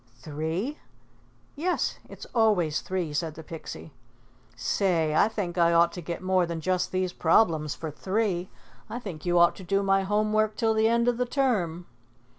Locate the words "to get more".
5.93-6.47